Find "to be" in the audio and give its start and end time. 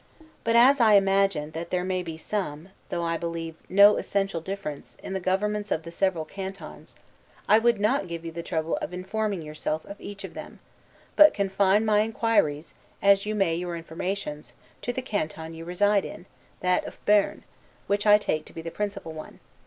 18.45-18.63